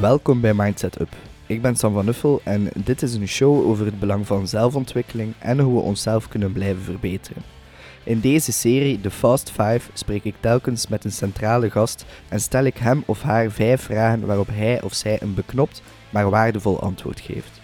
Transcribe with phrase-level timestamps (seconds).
[0.00, 1.16] Welkom bij Mindset Up.
[1.46, 5.34] Ik ben Sam van Nuffel en dit is een show over het belang van zelfontwikkeling
[5.38, 7.42] en hoe we onszelf kunnen blijven verbeteren.
[8.04, 12.64] In deze serie, The Fast 5, spreek ik telkens met een centrale gast en stel
[12.64, 17.20] ik hem of haar vijf vragen waarop hij of zij een beknopt, maar waardevol antwoord
[17.20, 17.60] geeft.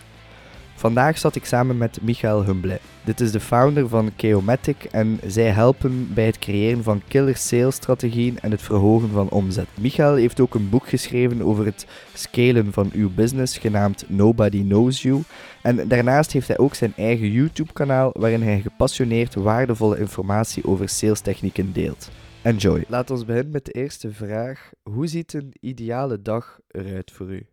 [0.74, 2.80] Vandaag zat ik samen met Michael Humble.
[3.04, 7.74] Dit is de founder van Keomatic en zij helpen bij het creëren van killer sales
[7.74, 9.66] strategieën en het verhogen van omzet.
[9.80, 15.02] Michael heeft ook een boek geschreven over het scalen van uw business, genaamd Nobody Knows
[15.02, 15.22] You.
[15.62, 21.72] En daarnaast heeft hij ook zijn eigen YouTube-kanaal waarin hij gepassioneerd waardevolle informatie over salestechnieken
[21.72, 22.10] deelt.
[22.42, 22.84] Enjoy.
[22.88, 24.70] Laten we beginnen met de eerste vraag.
[24.82, 27.46] Hoe ziet een ideale dag eruit voor u?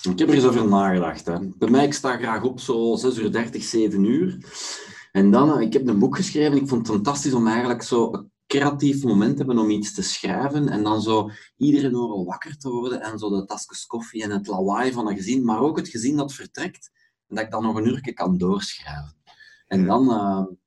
[0.00, 1.26] Ik heb er eens over nagedacht.
[1.26, 1.38] Hè.
[1.58, 4.38] Bij mij, ik sta graag op zo 6 uur 30, 7 uur.
[5.12, 6.56] En dan, ik heb een boek geschreven.
[6.56, 10.02] Ik vond het fantastisch om eigenlijk zo een creatief moment te hebben om iets te
[10.02, 10.68] schrijven.
[10.68, 13.00] En dan zo iedere uur wakker te worden.
[13.00, 15.44] En zo de tasjes koffie en het lawaai van een gezin.
[15.44, 16.90] Maar ook het gezin dat vertrekt.
[17.28, 19.16] En dat ik dan nog een uur kan doorschrijven.
[19.66, 20.04] En dan...
[20.10, 20.60] Uh,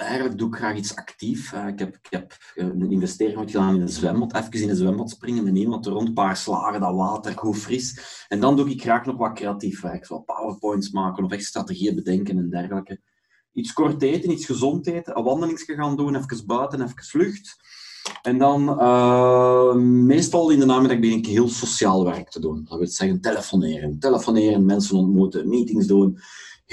[0.00, 1.52] eigenlijk doe ik graag iets actief.
[1.52, 4.34] ik heb, ik heb een investering gedaan in een zwembad.
[4.34, 8.00] Even in een zwembad springen met iemand rond, een paar slagen, dat water, goed fris.
[8.28, 10.06] En dan doe ik graag nog wat creatief werk.
[10.06, 13.00] Zo powerpoints maken of echt strategieën bedenken en dergelijke.
[13.52, 17.56] Iets kort eten, iets gezond eten, een wandelingsje gaan doen, even buiten, even vlucht.
[18.22, 22.64] En dan, uh, meestal in de namiddag ben ik heel sociaal werk te doen.
[22.68, 23.98] Dat wil zeggen telefoneren.
[23.98, 26.18] Telefoneren, mensen ontmoeten, meetings doen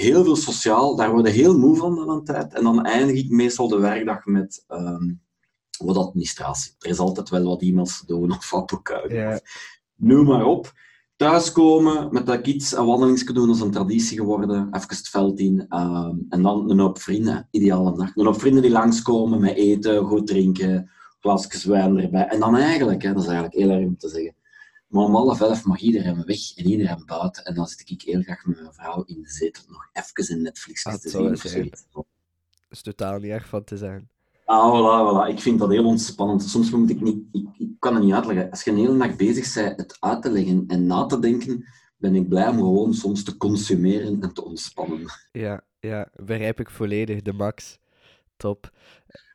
[0.00, 0.96] heel veel sociaal.
[0.96, 2.54] Daar word je heel moe van dan een tijd.
[2.54, 5.20] En dan eindig ik meestal de werkdag met um,
[5.78, 6.74] wat administratie.
[6.78, 9.16] Er is altijd wel wat e-mails te doen of wat boekhouden.
[9.16, 9.40] Ja.
[9.94, 10.72] Noem maar op.
[11.16, 14.68] Thuiskomen, met dat iets een wandelingsje doen, als een traditie geworden.
[14.70, 15.66] Even het veld in.
[15.68, 18.18] Um, en dan een hoop vrienden, ideale nacht.
[18.18, 20.90] Een hoop vrienden die langskomen met eten, goed drinken,
[21.20, 22.26] glasjes wijn erbij.
[22.26, 24.34] En dan eigenlijk, hè, dat is eigenlijk heel erg om te zeggen,
[24.88, 27.44] maar om half elf mag iedereen weg en iedereen buiten.
[27.44, 30.42] En dan zit ik heel graag met mijn vrouw in de zetel nog even in
[30.42, 31.70] Netflix ah, te zien.
[31.90, 32.06] Dat
[32.68, 34.08] is totaal niet erg van te zijn.
[34.44, 35.34] Ah, voilà, voilà.
[35.34, 36.42] Ik vind dat heel ontspannend.
[36.42, 37.22] Soms moet ik niet...
[37.32, 38.50] Ik, ik kan het niet uitleggen.
[38.50, 41.64] Als je een hele nacht bezig bent het uit te leggen en na te denken,
[41.96, 45.00] ben ik blij om gewoon soms te consumeren en te ontspannen.
[45.32, 46.08] Ja, ja.
[46.14, 47.22] Begrijp ik volledig.
[47.22, 47.78] De max.
[48.36, 48.72] Top.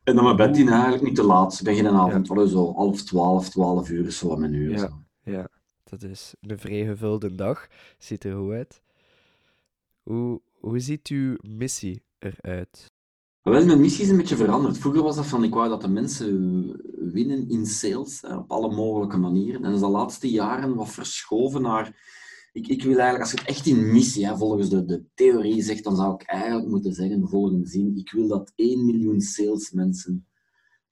[0.03, 1.53] En dan mijn bed in eigenlijk niet te laat.
[1.53, 2.45] Ik begin een avond ja.
[2.45, 4.77] zo half twaalf, twaalf uur, zo mijn uur.
[4.77, 5.03] Ja.
[5.23, 5.47] Ja,
[5.83, 7.67] dat is een vrij gevulde dag.
[7.97, 8.81] Ziet er goed uit.
[10.03, 12.91] Hoe, hoe ziet uw missie eruit?
[13.41, 14.77] Wel, mijn missie is een beetje veranderd.
[14.77, 16.31] Vroeger was dat van, ik wou dat de mensen
[17.11, 19.55] winnen in sales, op alle mogelijke manieren.
[19.55, 22.11] En dat is de laatste jaren wat verschoven naar...
[22.51, 25.83] Ik, ik wil eigenlijk, als het echt in missie, hè, volgens de, de theorie zegt,
[25.83, 30.27] dan zou ik eigenlijk moeten zeggen, de volgende zin, ik wil dat 1 miljoen salesmensen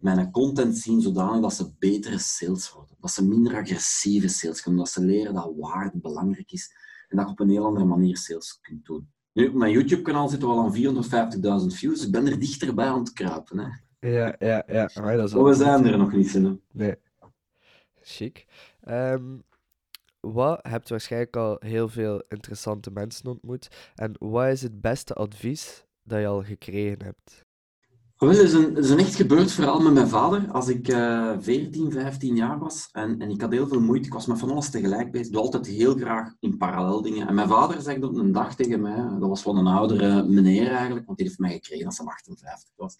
[0.01, 2.95] mijn content zien zodanig dat ze betere sales worden.
[3.00, 4.79] Dat ze minder agressieve sales kunnen.
[4.84, 6.75] Dat ze leren dat waarde belangrijk is.
[7.07, 9.09] En dat je op een heel andere manier sales kunt doen.
[9.34, 12.06] Nu, op mijn YouTube-kanaal zitten we al aan 450.000 views.
[12.06, 13.57] Ik ben er dichterbij aan het kruipen.
[13.57, 13.67] Hè.
[14.09, 14.89] Ja, ja, ja.
[15.01, 16.62] Maar dat is we zijn er nog niet in.
[16.72, 16.95] Nee.
[18.01, 18.45] Chic.
[18.89, 19.44] Um,
[20.19, 23.91] wat hebt waarschijnlijk al heel veel interessante mensen ontmoet.
[23.95, 27.45] En wat is het beste advies dat je al gekregen hebt?
[28.21, 30.51] Wel, het is, een, is echt gebeurd verhaal met mijn vader.
[30.51, 34.13] Als ik uh, 14, 15 jaar was en, en ik had heel veel moeite, ik
[34.13, 35.27] was met van alles tegelijk bezig.
[35.27, 37.27] Ik doe altijd heel graag in parallel dingen.
[37.27, 40.71] En mijn vader zei op een dag tegen mij, dat was van een oudere meneer
[40.71, 42.97] eigenlijk, want die heeft mij gekregen als hij 58 was.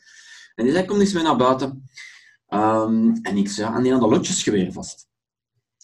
[0.56, 1.84] En die zei, kom eens mee naar buiten.
[2.50, 5.08] Um, en ik zei, en die had de lotjesgeweer vast.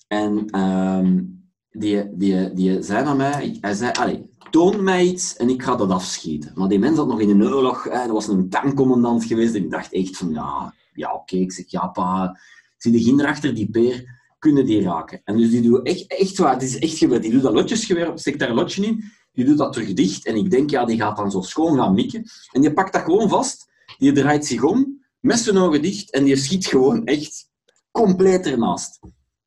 [0.08, 5.50] En um, die, die, die zei naar mij, hij zei, allee, toon mij iets en
[5.50, 6.52] ik ga dat afschieten.
[6.56, 9.64] Maar die mens had nog in een oorlog, hè, dat was een tankcommandant geweest, en
[9.64, 12.40] ik dacht echt van, ja, ja oké, ik zeg, ja pa,
[12.78, 15.22] zie de ginder achter die peer, kunnen die raken.
[15.24, 18.12] En dus die doet echt, echt waar, het is echt gebeurd, die doet dat lotjesgeweer
[18.16, 20.98] steekt daar een lotje in, die doet dat terug dicht, en ik denk, ja, die
[20.98, 23.68] gaat dan zo schoon gaan mikken, en die pakt dat gewoon vast,
[23.98, 27.50] die draait zich om, met zijn ogen dicht, en die schiet gewoon echt
[27.92, 29.00] compleet ernaast.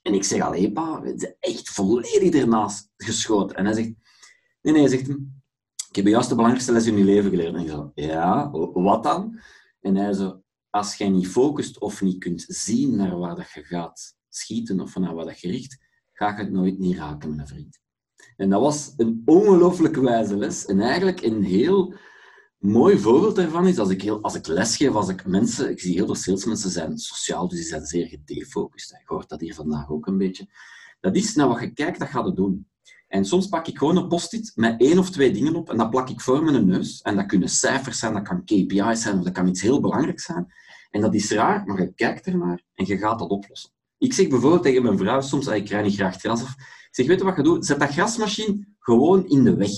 [0.02, 1.02] En ik zeg, allee pa,
[1.40, 3.56] echt volledig ernaast geschoten.
[3.56, 3.90] En hij zegt,
[4.60, 5.08] Nee, nee, hij zegt
[5.90, 7.54] ik heb juist de belangrijkste les in je leven geleerd.
[7.54, 9.40] En ik zo, ja, wat dan?
[9.80, 13.64] En hij zo, als jij niet focust of niet kunt zien naar waar dat je
[13.64, 15.78] gaat schieten of naar waar dat je richt,
[16.12, 17.78] ga je het nooit niet raken, mijn vriend.
[18.36, 20.66] En dat was een ongelooflijk wijze les.
[20.66, 21.94] En eigenlijk een heel
[22.58, 25.70] mooi voorbeeld daarvan is, als ik, heel, als ik lesgeef, als ik mensen...
[25.70, 28.90] Ik zie heel veel salesmensen zijn sociaal, dus die zijn zeer gedefocust.
[28.90, 30.46] Je hoort dat hier vandaag ook een beetje.
[31.00, 32.68] Dat is, naar wat je kijkt, dat gaat het doen.
[33.08, 35.90] En soms pak ik gewoon een post-it met één of twee dingen op en dat
[35.90, 37.02] plak ik voor mijn neus.
[37.02, 40.24] En dat kunnen cijfers zijn, dat kan KPI's zijn of dat kan iets heel belangrijks
[40.24, 40.52] zijn.
[40.90, 43.70] En dat is raar, maar je kijkt ernaar en je gaat dat oplossen.
[43.98, 47.06] Ik zeg bijvoorbeeld tegen mijn vrouw soms, ik rij niet graag gras af, Ik zeg,
[47.06, 47.66] weet je wat je doet?
[47.66, 49.70] Zet dat grasmachine gewoon in de weg.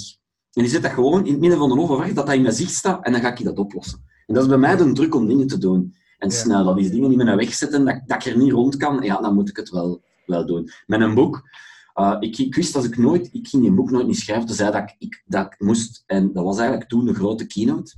[0.53, 2.43] En die zet dat gewoon in het midden van de oven weg, dat dat in
[2.43, 4.05] mijn zicht staat, en dan ga ik dat oplossen.
[4.27, 5.95] En dat is bij mij de druk om dingen te doen.
[6.19, 8.77] En snel, dat is dingen in mijn weg zetten, dat, dat ik er niet rond
[8.77, 10.71] kan, ja, dan moet ik het wel, wel doen.
[10.87, 11.49] Met een boek,
[11.95, 14.57] eh, ik, ik wist als ik nooit, ik ging een boek nooit niet schrijven, toen
[14.57, 17.95] zei dat ik, ik, dat ik moest, en dat was eigenlijk toen een grote keynote.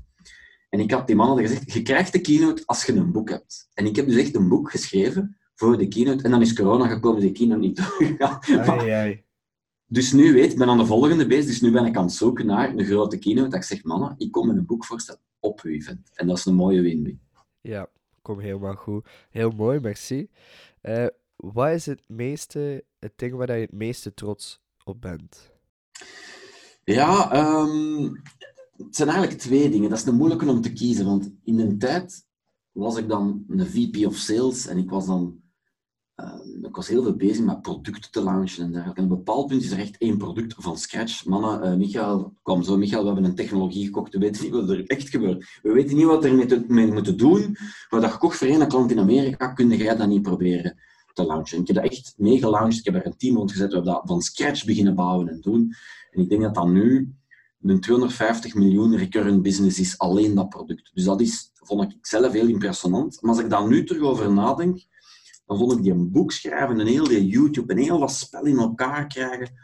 [0.69, 3.31] En ik had die man hadden gezegd, je krijgt de keynote als je een boek
[3.31, 3.69] hebt.
[3.75, 6.87] En ik heb dus echt een boek geschreven voor de keynote, en dan is corona
[6.87, 8.39] gekomen, die keynote niet doorgegaan.
[9.87, 12.13] Dus nu weet ik, ben aan de volgende bezig, dus nu ben ik aan het
[12.13, 13.49] zoeken naar een grote keynote.
[13.49, 16.11] Dat ik zeg, mannen, ik kom met een boek voorstellen op uw event.
[16.15, 17.21] En dat is een mooie win-win.
[17.61, 17.89] Ja,
[18.23, 19.09] kom helemaal goed.
[19.31, 20.29] Heel mooi, merci.
[20.81, 25.53] Eh, wat is het meeste, het ding waar je het meeste trots op bent?
[26.85, 28.13] Ja, ehm,
[28.77, 29.91] het zijn eigenlijk twee dingen.
[29.91, 32.27] Dat is een moeilijke om te kiezen, want in een tijd
[32.73, 35.43] was ik dan een VP of Sales en ik was dan
[36.15, 39.03] eh, ik was heel veel bezig met producten te launchen en dergelijke.
[39.03, 41.25] Op een bepaald punt is er echt één product van scratch.
[41.25, 42.77] Mannen, eh Michael, kwam zo.
[42.77, 44.13] Michael, we hebben een technologie gekocht.
[44.13, 45.59] We weten niet wat er echt gebeurt.
[45.63, 47.57] We weten niet wat we ermee te- mee moeten doen.
[47.91, 50.79] Maar dat gekocht voor één klant in Amerika, kun jij dat niet proberen
[51.15, 51.57] te launchen?
[51.57, 52.79] En ik heb dat echt mee gelaunched.
[52.79, 53.69] Ik heb er een team rond gezet.
[53.69, 55.75] We hebben dat van scratch beginnen bouwen en doen.
[56.11, 57.15] En ik denk dat dat nu
[57.63, 60.91] een 250 miljoen recurrent business is, alleen dat product.
[60.95, 63.23] Dus dat is, vond ik zelf heel impressionant.
[63.23, 64.87] Maar als ik daar nu terug over nadenk,
[65.47, 68.45] dan vond ik die een boek schrijven en heel die YouTube en heel dat spel
[68.45, 69.63] in elkaar krijgen,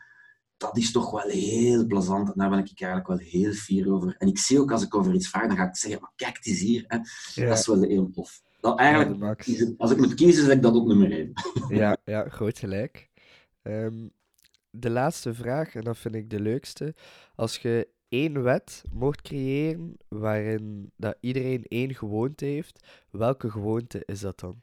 [0.57, 2.29] dat is toch wel heel plezant.
[2.29, 4.15] En daar ben ik eigenlijk wel heel fier over.
[4.19, 6.37] En ik zie ook als ik over iets vraag, dan ga ik zeggen, maar kijk,
[6.37, 6.85] het is hier.
[6.87, 6.97] Hè.
[7.35, 8.43] Ja, Dat is wel heel tof.
[8.61, 11.33] Dat eigenlijk, als ik moet kiezen, zet ik dat op nummer 1.
[11.81, 13.09] Ja, ja, groot gelijk.
[13.63, 14.09] Ehm,
[14.71, 16.95] de laatste vraag, en dat vind ik de leukste.
[17.35, 24.21] Als je één wet mocht creëren waarin dat iedereen één gewoonte heeft, welke gewoonte is
[24.21, 24.63] dat dan?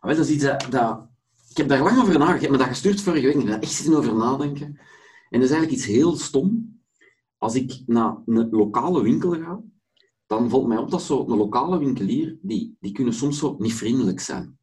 [0.00, 1.08] Wel, dat is iets dat, dat-
[1.50, 2.34] Ik heb daar lang over nagedacht.
[2.34, 3.34] Ik heb me dat gestuurd vorige week.
[3.34, 4.66] Ik heb daar echt zitten over nadenken.
[5.30, 6.78] En dat is eigenlijk iets heel stom.
[7.38, 9.60] Als ik naar een lokale winkel ga,
[10.26, 13.74] dan valt mij op dat zo een lokale winkelier, die, die kunnen soms zo niet
[13.74, 14.58] vriendelijk zijn.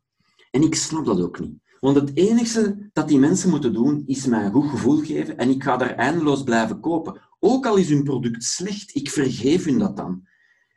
[0.52, 1.60] En ik snap dat ook niet.
[1.80, 5.50] Want het enige dat die mensen moeten doen, is mij een goed gevoel geven en
[5.50, 7.22] ik ga daar eindeloos blijven kopen.
[7.40, 10.28] Ook al is hun product slecht, ik vergeef hun dat dan.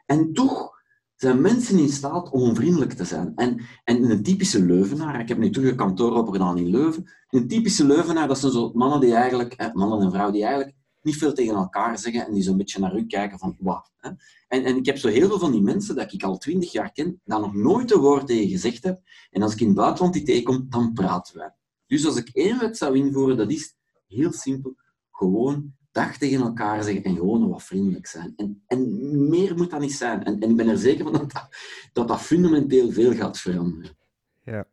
[0.07, 0.73] En toch
[1.17, 3.33] zijn mensen in staat om onvriendelijk te zijn.
[3.35, 7.49] En, en een typische Leuvenaar, ik heb nu terug een kantoor opgedaan in Leuven, een
[7.49, 11.17] typische Leuvenaar, dat zijn zo mannen die eigenlijk, eh, mannen en vrouwen die eigenlijk niet
[11.17, 13.93] veel tegen elkaar zeggen en die zo'n beetje naar u kijken van, wat.
[14.01, 14.19] En,
[14.49, 17.21] en ik heb zo heel veel van die mensen dat ik al twintig jaar ken,
[17.25, 19.01] daar nog nooit een woord tegen gezegd heb.
[19.31, 21.55] En als ik in het buitenland die tegenkom, dan praten wij.
[21.87, 23.75] Dus als ik één wet zou invoeren, dat is
[24.07, 24.77] heel simpel.
[25.11, 28.33] Gewoon dag tegen elkaar zeggen en gewoon wat vriendelijk zijn.
[28.37, 30.25] En, en meer moet dat niet zijn.
[30.25, 31.49] En, en ik ben er zeker van dat dat,
[31.93, 33.97] dat dat fundamenteel veel gaat veranderen.
[34.45, 34.67] Ja,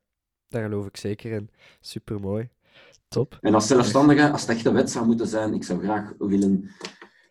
[0.48, 1.50] daar geloof ik zeker in.
[1.80, 2.50] Supermooi.
[3.12, 3.38] Top.
[3.42, 6.70] En als zelfstandige, als het echt een wet zou moeten zijn, ik zou graag willen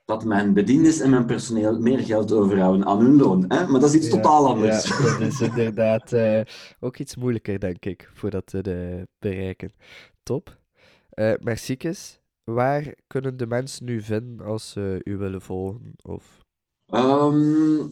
[0.05, 3.45] dat mijn bediendes en mijn personeel meer geld overhouden aan hun loon.
[3.49, 3.67] Hè?
[3.67, 4.89] Maar dat is iets Ja, totaal anders.
[4.89, 6.41] Ja, dat is inderdaad eh,
[6.81, 9.73] ook iets moeilijker, denk ik, voor dat te bereiken.
[10.23, 10.59] Top.
[11.11, 15.93] Eh Merciekes, waar kunnen de mensen nu vinden als ze u willen volgen?
[16.03, 16.39] Of...
[16.87, 17.89] Ehm,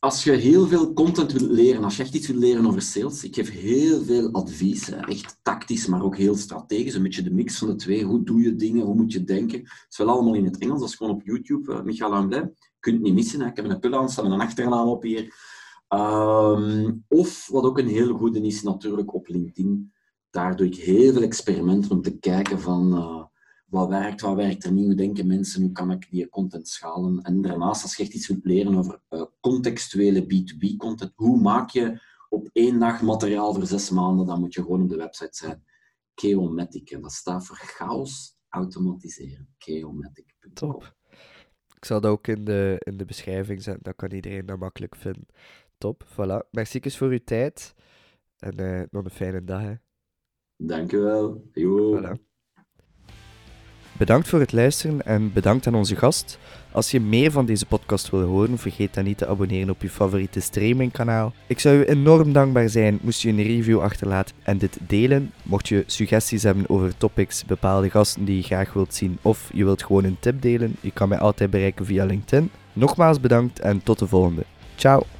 [0.00, 3.24] als je heel veel content wilt leren, als je echt iets wilt leren over sales,
[3.24, 4.96] ik geef heel veel advies, hè.
[4.96, 8.04] echt tactisch, maar ook heel strategisch, een beetje de mix van de twee.
[8.04, 9.58] Hoe doe je dingen, hoe moet je denken?
[9.58, 12.30] Het is wel allemaal in het Engels, dat is gewoon op YouTube, uh, Michael.
[12.30, 15.02] Je kunt het niet missen, ik heb een pul aan staan met een achternaam op
[15.02, 15.34] hier.
[15.88, 19.92] Ehm, of, wat ook een heel goede is, natuurlijk op LinkedIn.
[20.30, 22.94] Daar doe ik heel veel experimenten om te kijken van...
[22.94, 23.24] uh,
[23.70, 27.22] wat werkt, wat werkt er niet, hoe denken mensen, hoe kan ik die content schalen.
[27.22, 31.70] En daarnaast, als je echt iets wilt leren over uh, contextuele B2B content, hoe maak
[31.70, 35.36] je op één dag materiaal voor zes maanden, dan moet je gewoon op de website
[35.36, 35.64] zijn.
[36.14, 39.54] Keomatic, en dat staat voor chaos automatiseren.
[39.58, 40.54] Keomatic.com.
[40.54, 40.96] Top.
[41.76, 44.96] Ik zal dat ook in de, in de beschrijving zetten, dan kan iedereen dat makkelijk
[44.96, 45.26] vinden.
[45.78, 46.48] Top, voilà.
[46.50, 47.74] Merci voor uw tijd
[48.38, 49.60] en uh, nog een fijne dag.
[49.60, 49.74] Hè.
[50.56, 51.48] Dankjewel.
[51.52, 52.00] Jo.
[52.00, 52.29] Voilà.
[54.00, 56.38] Bedankt voor het luisteren en bedankt aan onze gast.
[56.72, 59.90] Als je meer van deze podcast wil horen, vergeet dan niet te abonneren op je
[59.90, 61.32] favoriete streamingkanaal.
[61.46, 65.32] Ik zou u enorm dankbaar zijn moest je een review achterlaten en dit delen.
[65.42, 69.64] Mocht je suggesties hebben over topics, bepaalde gasten die je graag wilt zien of je
[69.64, 72.50] wilt gewoon een tip delen, je kan mij altijd bereiken via LinkedIn.
[72.72, 74.44] Nogmaals bedankt en tot de volgende.
[74.76, 75.19] Ciao!